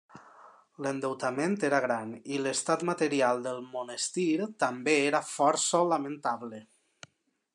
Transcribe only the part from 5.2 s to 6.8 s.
força lamentable.